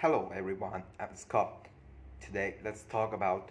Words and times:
Hello 0.00 0.32
everyone, 0.34 0.82
I'm 0.98 1.14
Scott. 1.14 1.66
Today 2.24 2.54
let's 2.64 2.84
talk 2.84 3.12
about 3.12 3.50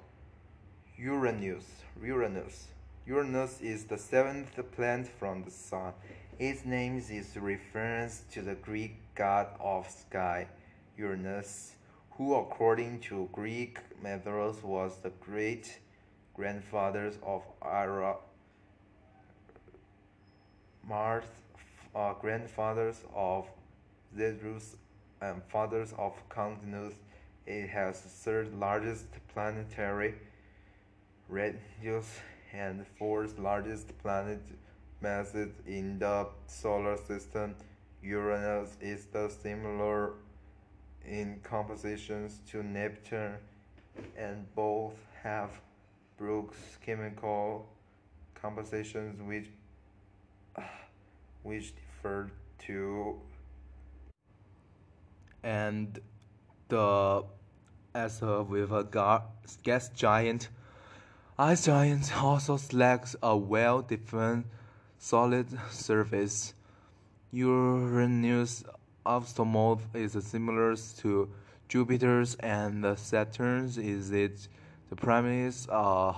Uranus. 0.98 1.64
Uranus. 2.04 2.70
Uranus 3.06 3.62
is 3.62 3.84
the 3.84 4.00
seventh 4.00 4.60
planet 4.76 5.08
from 5.20 5.44
the 5.44 5.52
Sun. 5.52 5.94
Its 6.40 6.66
name 6.66 6.98
is 6.98 7.38
reference 7.38 8.24
to 8.32 8.42
the 8.42 8.56
Greek 8.56 8.96
god 9.14 9.46
of 9.60 9.88
sky, 9.92 10.48
Uranus, 10.98 11.76
who 12.18 12.34
according 12.34 13.02
to 13.02 13.30
Greek 13.32 13.78
mythos 14.02 14.64
was 14.64 14.98
the 15.04 15.12
great 15.22 15.78
grandfather 16.34 17.14
of 17.22 17.44
Ares, 17.62 18.16
Mars, 20.84 21.26
uh, 21.94 22.14
grandfathers 22.14 23.04
of 23.14 23.46
Zeus 24.18 24.78
and 25.22 25.44
fathers 25.44 25.94
of 25.98 26.14
continents. 26.30 26.96
It 27.46 27.70
has 27.70 28.02
the 28.02 28.10
third 28.10 28.54
largest 28.60 29.08
planetary 29.34 30.16
radius 31.28 32.20
and 32.54 32.86
fourth 32.98 33.38
largest 33.40 33.98
planet 34.00 34.42
mass 35.02 35.34
in 35.66 36.00
the 36.00 36.28
solar 36.48 36.98
system. 36.98 37.56
Uranus 38.02 38.78
is 38.82 39.06
the 39.06 39.30
similar 39.30 40.14
in 41.06 41.40
compositions 41.44 42.40
to 42.50 42.64
Neptune 42.64 43.36
and 44.18 44.46
both 44.56 44.94
have 45.24 45.50
Brooks 46.18 46.58
chemical 46.86 47.68
compositions 48.36 49.22
which 49.22 49.48
which 51.44 51.74
differ 51.76 52.32
to 52.60 53.20
and 55.44 56.00
the 56.68 57.24
as 57.94 58.22
a, 58.22 58.44
with 58.44 58.72
a 58.72 58.84
gas 59.64 59.90
giant, 59.90 60.50
ice 61.38 61.66
giant 61.66 62.16
also 62.22 62.60
lacks 62.72 63.16
a 63.24 63.36
well-defined 63.36 64.46
solid 64.98 65.48
surface. 65.72 66.54
Uranus' 67.32 68.64
astromorph 69.06 69.82
is 69.94 70.18
similar 70.24 70.76
to 70.76 71.30
Jupiter's 71.68 72.36
and 72.36 72.98
Saturn's. 72.98 73.78
Is 73.78 74.12
it 74.12 74.48
the 74.90 74.96
primary 74.96 75.52
uh, 75.70 76.14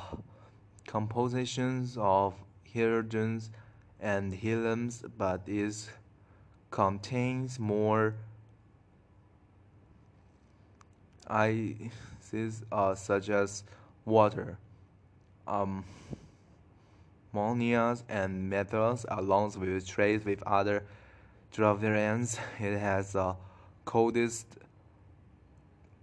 compositions 0.88 1.98
of 1.98 2.34
hydrogens 2.74 3.50
and 4.00 4.34
heliums, 4.34 5.04
but 5.18 5.42
it 5.48 5.90
contains 6.70 7.60
more 7.60 8.16
ices 11.32 12.64
uh, 12.72 12.94
such 12.96 13.30
as 13.30 13.64
water, 14.06 14.58
um, 15.48 15.86
and 17.34 18.50
metals, 18.50 19.06
along 19.10 19.54
with 19.60 19.88
trace 19.88 20.26
with 20.26 20.44
other 20.44 20.84
derivations. 21.54 22.38
It 22.60 22.78
has 22.78 23.14
the 23.14 23.36
coldest 23.86 24.46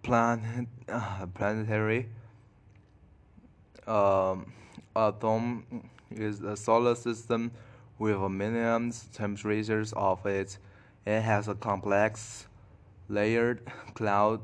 planet, 0.03 0.67
uh, 0.89 1.27
planetary 1.35 2.09
um, 3.89 4.53
atom 4.95 5.65
is 6.11 6.41
the 6.41 6.57
solar 6.57 6.95
system 6.95 7.51
with 7.99 8.17
a 8.17 8.29
minimum 8.29 8.93
temperatures 9.13 9.93
of 9.95 10.25
it. 10.27 10.59
It 11.07 11.23
has 11.23 11.49
a 11.49 11.55
complex 11.55 12.47
layered 13.09 13.63
cloud 13.95 14.41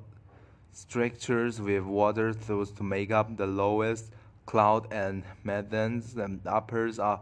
structures 0.75 1.61
with 1.61 1.85
water 1.85 2.33
source 2.33 2.71
to 2.73 2.83
make 2.83 3.13
up 3.13 3.37
the 3.37 3.47
lowest 3.47 4.11
cloud 4.45 4.93
and 4.93 5.23
methanes 5.47 6.17
and 6.17 6.45
uppers 6.47 6.99
are 6.99 7.21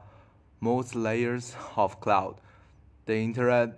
most 0.60 0.94
layers 0.94 1.54
of 1.76 2.00
cloud. 2.00 2.36
The 3.04 3.14
interior 3.14 3.74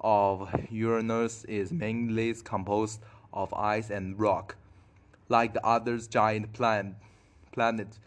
of 0.00 0.48
Uranus 0.70 1.44
is 1.44 1.72
mainly 1.72 2.34
composed 2.44 3.00
of 3.32 3.52
ice 3.54 3.88
and 3.88 4.18
rock. 4.18 4.56
Like 5.28 5.54
the 5.54 5.64
other 5.64 5.98
giant 5.98 6.52
plan 6.52 6.96
planets, 7.52 7.98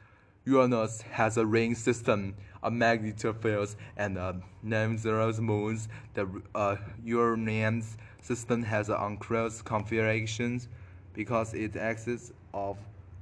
Uranus 0.45 1.01
has 1.01 1.37
a 1.37 1.45
ring 1.45 1.73
system, 1.73 2.35
a 2.61 2.69
magnetic 2.69 3.41
field, 3.41 3.75
and 3.97 4.17
a 4.17 4.39
numerous 4.61 5.39
moons. 5.39 5.87
The 6.13 6.27
uh, 6.53 6.75
Uranus 7.03 7.97
system 8.21 8.63
has 8.63 8.89
an 8.89 8.97
uncrossed 8.99 9.65
configurations 9.65 10.67
because 11.13 11.53
its 11.53 11.75
axis 11.75 12.31
of 12.53 12.77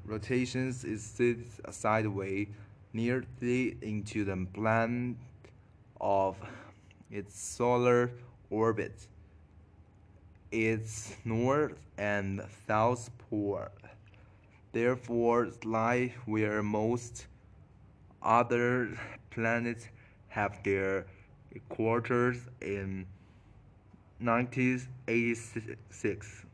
rotations 0.06 0.84
is 0.84 1.20
sideways 1.72 2.48
nearly 2.94 3.78
into 3.82 4.24
the 4.24 4.48
plane 4.54 5.18
of 6.02 6.36
its 7.12 7.40
solar 7.40 8.12
orbit. 8.50 9.08
Its 10.52 11.16
north 11.26 11.74
and 11.98 12.42
south 12.68 13.10
pole 13.30 13.68
therefore 14.72 15.50
lie 15.64 16.14
where 16.26 16.64
most 16.64 17.28
other 18.22 18.90
planets 19.30 19.88
have 20.30 20.58
their 20.64 21.06
quarters 21.70 22.48
in 22.62 23.06
1986. 24.20 26.46